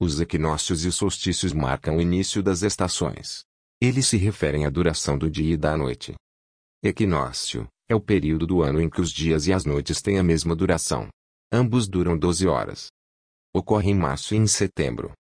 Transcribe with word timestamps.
Os 0.00 0.20
equinócios 0.20 0.84
e 0.84 0.90
solstícios 0.90 1.52
marcam 1.52 1.98
o 1.98 2.00
início 2.00 2.42
das 2.42 2.62
estações. 2.62 3.44
Eles 3.80 4.08
se 4.08 4.16
referem 4.16 4.66
à 4.66 4.68
duração 4.68 5.16
do 5.16 5.30
dia 5.30 5.54
e 5.54 5.56
da 5.56 5.76
noite. 5.76 6.16
Equinócio 6.82 7.68
é 7.88 7.94
o 7.94 8.00
período 8.00 8.48
do 8.48 8.62
ano 8.62 8.80
em 8.80 8.90
que 8.90 9.00
os 9.00 9.12
dias 9.12 9.46
e 9.46 9.52
as 9.52 9.64
noites 9.64 10.02
têm 10.02 10.18
a 10.18 10.24
mesma 10.24 10.56
duração. 10.56 11.06
Ambos 11.52 11.86
duram 11.86 12.18
12 12.18 12.48
horas. 12.48 12.88
Ocorre 13.54 13.92
em 13.92 13.94
março 13.94 14.34
e 14.34 14.38
em 14.38 14.48
setembro. 14.48 15.12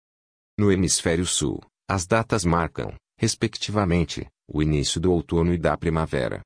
No 0.57 0.71
hemisfério 0.71 1.27
sul, 1.27 1.61
as 1.89 2.07
datas 2.07 2.44
marcam, 2.44 2.95
respectivamente, 3.18 4.25
o 4.49 4.62
início 4.62 5.00
do 5.00 5.12
outono 5.12 5.53
e 5.53 5.58
da 5.58 5.76
primavera. 5.76 6.43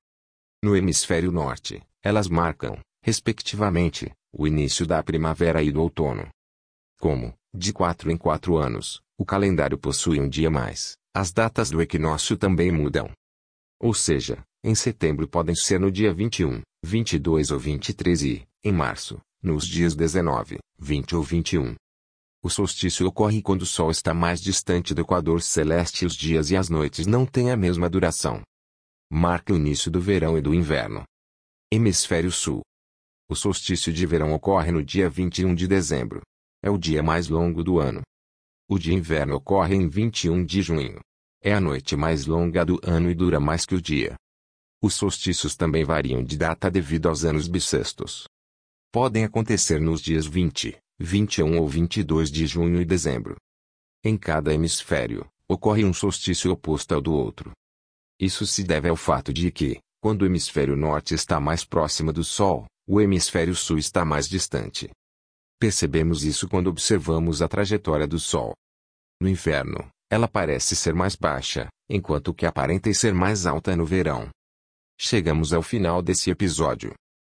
No 0.65 0.75
hemisfério 0.75 1.31
norte, 1.31 1.83
elas 2.03 2.27
marcam, 2.27 2.81
respectivamente, 3.03 4.11
o 4.33 4.47
início 4.47 4.87
da 4.87 5.03
primavera 5.03 5.63
e 5.63 5.71
do 5.71 5.83
outono. 5.83 6.27
Como, 6.99 7.35
de 7.55 7.71
quatro 7.71 8.11
em 8.11 8.17
quatro 8.17 8.57
anos, 8.57 9.03
o 9.19 9.27
calendário 9.27 9.77
possui 9.77 10.19
um 10.19 10.29
dia 10.29 10.49
mais, 10.49 10.97
as 11.15 11.31
datas 11.31 11.69
do 11.69 11.83
equinócio 11.83 12.35
também 12.39 12.73
mudam. 12.73 13.11
Ou 13.79 13.93
seja, 13.93 14.43
em 14.65 14.75
setembro 14.75 15.29
podem 15.29 15.55
ser 15.55 15.79
no 15.79 15.93
dia 15.93 16.15
21, 16.15 16.63
22 16.83 17.51
ou 17.51 17.59
23 17.59 18.23
e, 18.23 18.49
em 18.65 18.73
março, 18.73 19.21
nos 19.43 19.67
dias 19.67 19.95
19, 19.95 20.59
20 20.79 21.15
ou 21.15 21.23
21. 21.23 21.75
O 22.49 22.51
solstício 22.51 23.07
ocorre 23.07 23.43
quando 23.43 23.61
o 23.61 23.67
Sol 23.67 23.91
está 23.91 24.15
mais 24.15 24.41
distante 24.41 24.95
do 24.95 25.03
Equador 25.03 25.43
celeste 25.43 26.05
e 26.05 26.07
os 26.07 26.17
dias 26.17 26.51
e 26.51 26.57
as 26.57 26.71
noites 26.71 27.07
não 27.07 27.27
têm 27.27 27.51
a 27.51 27.57
mesma 27.59 27.91
duração. 27.91 28.41
Marca 29.13 29.53
o 29.53 29.57
início 29.57 29.91
do 29.91 30.01
verão 30.01 30.39
e 30.39 30.41
do 30.41 30.55
inverno. 30.55 31.05
Hemisfério 31.71 32.33
Sul. 32.33 32.63
O 33.29 33.37
solstício 33.37 33.93
de 33.93 34.07
verão 34.07 34.33
ocorre 34.33 34.73
no 34.73 34.83
dia 34.83 35.11
21 35.11 35.55
de 35.55 35.69
dezembro. 35.69 36.23
É 36.63 36.71
o 36.71 36.79
dia 36.79 37.03
mais 37.03 37.29
longo 37.29 37.63
do 37.63 37.79
ano. 37.79 38.01
O 38.67 38.79
de 38.79 38.95
inverno 38.95 39.37
ocorre 39.37 39.75
em 39.75 39.87
21 39.87 40.43
de 40.43 40.63
junho. 40.63 41.01
É 41.43 41.53
a 41.53 41.61
noite 41.61 41.97
mais 41.97 42.25
longa 42.25 42.65
do 42.65 42.81
ano 42.83 43.11
e 43.11 43.15
dura 43.15 43.39
mais 43.39 43.67
que 43.67 43.75
o 43.75 43.83
dia. 43.83 44.17
Os 44.83 44.95
solstícios 44.95 45.55
também 45.55 45.85
variam 45.85 46.25
de 46.25 46.39
data 46.39 46.71
devido 46.71 47.11
aos 47.11 47.27
anos 47.27 47.47
bissextos. 47.47 48.27
Podem 48.91 49.23
acontecer 49.23 49.83
nos 49.83 50.01
dias 50.01 50.25
20, 50.25 50.79
21 51.01 51.59
ou 51.59 51.69
22 51.69 52.31
de 52.31 52.47
junho 52.47 52.81
e 52.81 52.85
dezembro. 52.85 53.37
Em 54.05 54.17
cada 54.17 54.53
hemisfério, 54.53 55.27
ocorre 55.49 55.85
um 55.85 55.93
solstício 55.93 56.51
oposto 56.51 56.95
ao 56.95 57.01
do 57.01 57.13
outro. 57.13 57.53
Isso 58.21 58.47
se 58.47 58.65
deve 58.65 58.89
ao 58.89 58.97
fato 58.97 59.33
de 59.33 59.51
que, 59.53 59.79
quando 60.01 60.23
o 60.23 60.27
hemisfério 60.27 60.77
norte 60.77 61.15
está 61.15 61.39
mais 61.39 61.65
próximo 61.65 62.13
do 62.13 62.25
Sol, 62.25 62.67
o 62.87 63.01
hemisfério 63.01 63.55
sul 63.55 63.79
está 63.79 64.05
mais 64.05 64.29
distante. 64.29 64.91
Percebemos 65.61 66.25
isso 66.25 66.49
quando 66.49 66.69
observamos 66.69 67.43
a 67.43 67.49
trajetória 67.49 68.07
do 68.07 68.19
Sol. 68.19 68.55
No 69.21 69.29
inverno, 69.29 69.89
ela 70.11 70.27
parece 70.27 70.75
ser 70.75 70.95
mais 70.95 71.15
baixa, 71.15 71.69
enquanto 71.89 72.35
que 72.35 72.47
aparenta 72.47 72.93
ser 72.93 73.13
mais 73.13 73.47
alta 73.47 73.77
no 73.77 73.85
verão. 73.85 74.31
Chegamos 74.99 75.53
ao 75.53 75.63
final 75.63 76.03
desse 76.03 76.31
episódio. 76.31 76.93